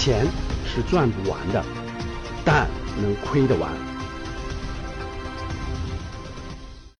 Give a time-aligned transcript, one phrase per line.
[0.00, 0.26] 钱
[0.64, 1.62] 是赚不完的，
[2.42, 2.66] 但
[3.02, 3.70] 能亏得完。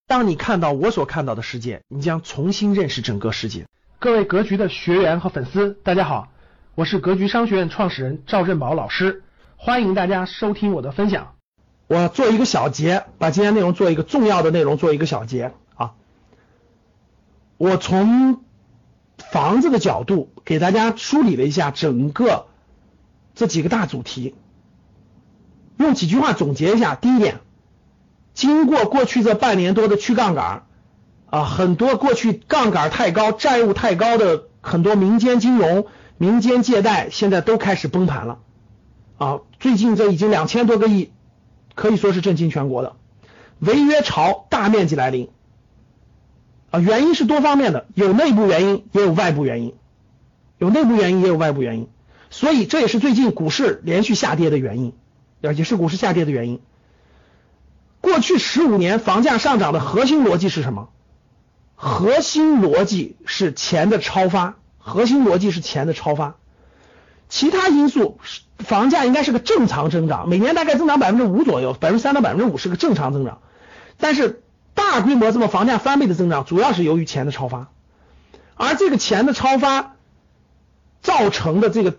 [0.07, 3.67] 当你看到我所看到的世界，你将重新认识整个世界。
[3.99, 6.29] 各位格局的学员和粉丝，大家好，
[6.75, 9.23] 我是格局商学院创始人赵振宝老师，
[9.57, 11.37] 欢迎大家收听我的分享。
[11.87, 15.95] 我做一个小结，把今天内容做一个重要的内容做一个小结啊。
[17.57, 18.45] 我从
[19.33, 22.49] 房子的角度给大家梳理了一下整个
[23.41, 24.35] 这几个大主题，
[25.79, 26.95] 用几句话总结一下。
[26.95, 27.41] 第一点，
[28.35, 30.67] 经过过去这半年多的去杠杆。
[31.31, 35.87] 啊，很多过去杠杆太高、债务太高的很多民间金融、
[36.19, 38.41] 民间借贷，现在都开始崩盘了。
[39.17, 41.11] 啊，最近这已经两千多个亿，
[41.75, 42.95] 可以说是震惊全国的
[43.59, 45.31] 违约潮大面积来临。
[46.71, 49.75] 啊，原因是多方面的，有内部原因，也有外部原因，
[50.59, 51.89] 有内部原因，也有外部原因。
[52.31, 54.95] 所以这也是最近股市连续下跌的原因，
[55.41, 56.61] 也是股市下跌的原因。
[58.01, 60.89] 过去十五年房价上涨的核心逻辑是什么？
[61.75, 66.37] 核心逻辑是钱的超发，核心逻辑是钱的超发，
[67.29, 68.19] 其他因素
[68.59, 73.41] 房价应该是个正常增长，每年大概增长百分之五左右，百分之三到百分之五是个正常增长，
[73.99, 74.43] 但是
[74.75, 77.69] 大规模这么房价翻倍的增长，主要是由于钱的超发，
[78.55, 79.97] 而这个钱的超发
[81.03, 81.97] 造成的这个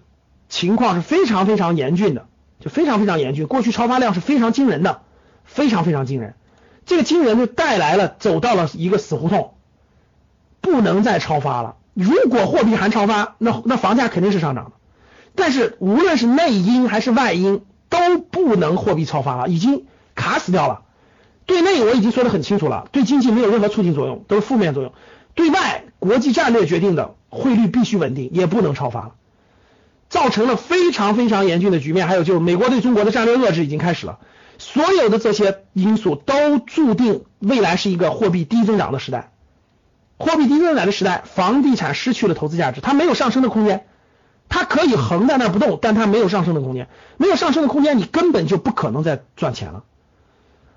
[0.51, 2.27] 情况是非常非常严峻的，
[2.59, 5.01] 就非常非常严峻，过去超发量是非常惊人的，
[5.45, 6.35] 非常非常惊人，
[6.85, 9.55] 这个惊人就带来了走到了一个死胡同。
[10.59, 11.77] 不能再超发了。
[11.95, 14.71] 如果货币还超发，那那房价肯定是上涨的。
[15.33, 20.81] 但是无论是内因还是外因，都不能货币超发了，已经卡死掉了。
[21.47, 24.93] 对内我已经说的很清楚了，对经济没有任何促进作用，都是负面作用。
[25.33, 29.11] 对外，国际战略决定的汇率必须稳定，也不能超发了，
[30.11, 32.07] 造成了非常非常严峻的局面。
[32.07, 34.19] 还有就是美国对中国的战略遏制已经开始了。
[34.59, 39.31] 所有的这些因素都注定未来是一个货币低增长的时代。
[40.19, 43.87] 货币低增长的时代，房地产失去了投资价值，它没有上升的空间，
[44.49, 49.83] 它可以横在那不动，但它没有上升的空间，没有上升的空间，你根本就不可能再赚钱了。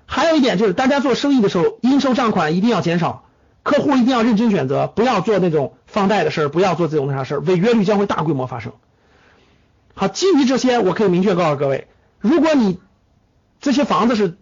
[0.07, 3.25] 还有一点就是，大家做生意的时候，应收账款一定要减少，
[3.61, 8.71] 客户一定要认真选择，不要做那种放贷的事儿，不要做这种那啥事儿，违约率将会大规模发生。
[9.95, 11.87] 好，基于这些，我可以明确告诉各位，
[12.19, 12.79] 如果你
[13.59, 14.37] 这些房子是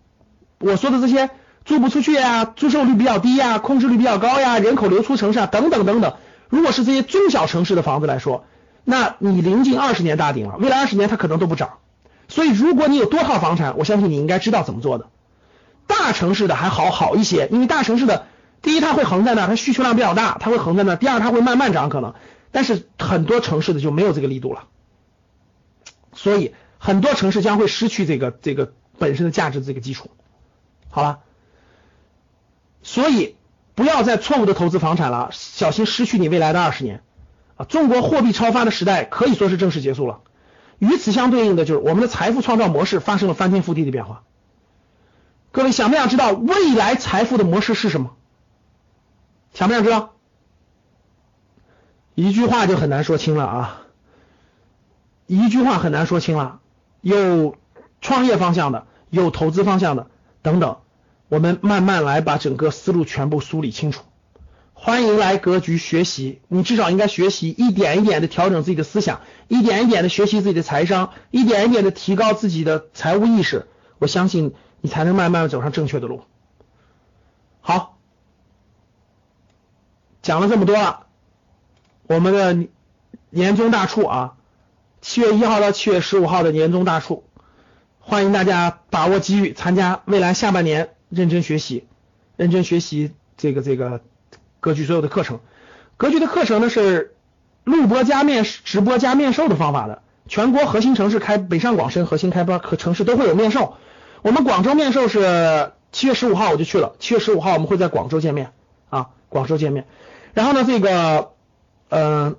[0.60, 1.30] 我说的这些。
[1.66, 6.16] 租不出去呀，租售率比较低呀，空置率比较高呀，人口流出城市啊，等等等等。
[6.50, 8.44] 如果是这些中小城市的房子来说，
[8.84, 11.76] 那你临近二十年大顶了，未来二十年它可能都不涨。
[12.28, 15.08] 所以如果你有多套房产，我相信你应该知道怎么做的。
[15.88, 18.26] 大城市的还好好一些，因为大城市的
[18.62, 22.14] 第一它会横在那，它需求量比较大，它会横在那；第二它会慢慢涨可能，
[22.52, 24.64] 但是很多城市的就没有这个力度了。
[26.16, 30.12] 所以很多城市将会失去这个这个本身的价值这个基础。
[30.90, 31.20] 好了。
[32.86, 33.38] 所以
[33.76, 37.02] 不要再错误的投资房产了，小心失去你未来的二十年
[37.56, 37.64] 啊！
[37.64, 40.20] 中国货币超发的时代可以说是正式结束了。
[40.80, 44.24] 与此相对应的就是我们的财富创造模式发生了翻天覆地的变化。
[45.54, 48.18] 各位想不想知道未来财富的模式是什么？
[49.54, 50.12] 想不想知道？
[52.16, 53.83] 一句话就很难说清了啊！
[55.36, 56.60] 一句话很难说清了，
[57.02, 57.58] 有
[58.02, 60.08] 创业方向的，有投资方向的，
[60.44, 60.78] 等等。
[61.28, 64.04] 我们慢慢来，把整个思路全部梳理清楚。
[64.74, 73.66] 欢迎来格局学习，你至少应该学习一点一点的调整自己的思想，一点一点的学习自己的财商，一点一点的提高自己的财务意识。
[73.98, 76.22] 我相信你才能慢慢走上正确的路。
[77.62, 77.98] 好，
[80.22, 81.08] 讲了这么多了，
[82.08, 82.68] 我们的
[83.30, 84.36] 年终大促啊，
[85.04, 87.26] 七月一号到七月十五号的年终大促，
[88.00, 90.92] 欢迎大家把握机遇，参加未来下半年。
[91.10, 91.86] 认真学习，
[92.38, 94.00] 认真学习这个这个
[94.62, 95.42] 格局所有的课程。
[95.98, 97.16] 格局的课程呢是
[97.66, 103.76] 录播加面直播加面授的方法的，全国核心城市开北上广深核心开发和城市都会有面授。
[104.22, 108.54] 我们广州面授是七月十五号我就去了，七月十五号我们会在广州见面
[108.90, 109.86] 啊，广州见面。
[110.34, 111.32] 然后呢，这个
[111.90, 112.38] 嗯，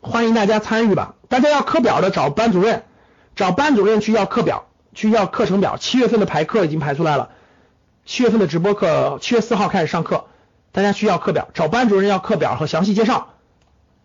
[0.00, 1.14] 欢迎大家参与吧。
[1.28, 2.84] 大家要课表的找班主任，
[3.36, 5.76] 找班主任去要课表，去要课程表。
[5.76, 7.30] 七月份的排课已经排出来了。
[8.06, 10.24] 七月份的直播课，七月四号开始上课，
[10.72, 13.34] 大家需要课表，找班主任要课表和详细介绍。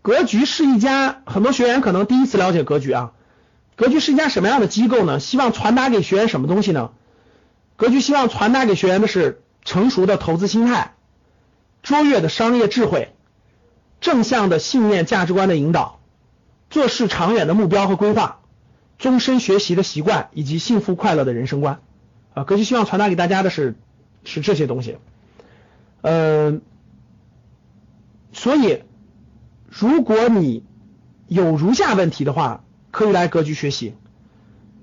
[0.01, 3.13] 格局是一家，很多学员可能第一次了解格局啊。
[3.75, 5.19] 格局是一家什么样的机构呢？
[5.19, 6.91] 希望传达给学员什么东西呢？
[7.77, 10.93] 格局希望传达给学员的是成熟的投资心态、
[11.83, 13.13] 卓越的商业智慧、
[14.05, 15.99] 正向的信念价值观的引导、
[16.69, 18.39] 做事长远的目标和规划，
[18.99, 21.79] 终身学习的习惯，以及幸福快乐的人生观。
[22.35, 23.73] 啊，格局希望传达给大家的是
[24.23, 24.99] 是这些东西。
[26.01, 26.59] 呃，
[28.31, 28.83] 所以
[29.67, 30.63] 如果你
[31.27, 33.95] 有如下问题的话，可以来格局学习。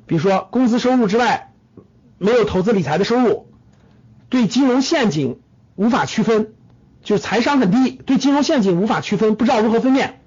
[0.06, 1.52] 比如说，工资收入之外
[2.18, 3.46] 没有投资理财的收入，
[4.28, 5.38] 对金融陷阱
[5.76, 6.54] 无法区分，
[7.02, 10.20] 就是财商很低，对金融陷阱无法区分，不知道如何分辨，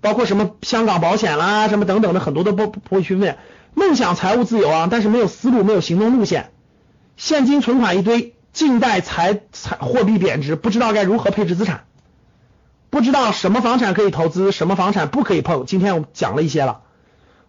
[0.00, 3.36] 包括什么香港保险啦，什么等等的很多都不不会区分。
[3.74, 6.50] 梦想财务自由啊，但是没有思路，没有行动路线，
[7.16, 11.84] 现金存款一堆，静待财财货币贬值，不知道该如何配置资产，
[12.90, 15.64] 不知道什么房产可以投资，什么房产不可以碰。
[15.66, 16.80] 今天我们讲了一些了。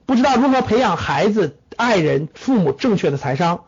[0.05, 3.65] 不知道如何培养孩子、爱人、父母正确的财商，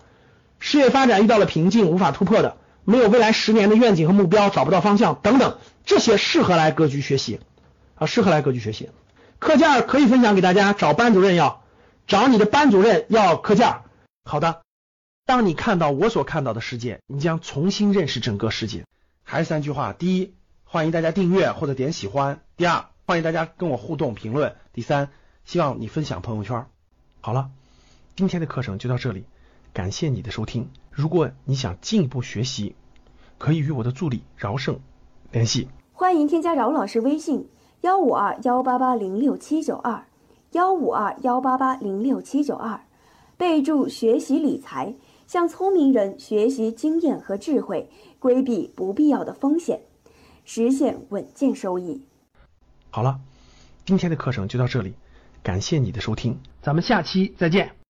[0.60, 2.58] 事业发展遇到了瓶颈，无法突破的，
[2.92, 7.40] 没有未来十年的愿景和目标，找不到方向等等，这些适合来格局学习
[7.96, 8.90] 啊，适合来格局学习。
[9.40, 11.64] 课件可以分享给大家，找班主任要，
[12.06, 13.78] 找你的班主任要课件。
[14.26, 14.62] 好的，
[15.26, 18.86] 当你看到我所看到的世界，你将重新认识整个世界。
[19.24, 20.34] 还是三句话：第一，
[20.66, 25.10] 欢迎大家订阅或者点喜欢；第二，欢迎大家跟我互动评论；第三。
[25.44, 26.68] 希望你分享朋友圈。
[27.20, 27.50] 好了，
[28.16, 29.26] 今天的课程就到这里，
[29.74, 30.70] 感谢你的收听。
[30.92, 32.76] 如果你想进一步学习，
[33.42, 34.80] 可以与我的助理饶胜
[35.32, 35.68] 联系。
[35.92, 37.50] 欢迎添加饶老师微信：
[37.82, 40.06] 幺五二幺八八零六七九二，
[40.52, 42.80] 幺五二幺八八零六七九二，
[43.38, 44.94] 备注学习理财，
[45.26, 47.90] 向聪明人学习经验和智慧，
[48.20, 49.82] 规避不必要的风险，
[50.46, 52.00] 实现稳健收益。
[52.92, 53.20] 好了，
[53.86, 54.94] 今天的课程就到这里。
[55.42, 57.81] 感谢你的收听，咱们下期再见。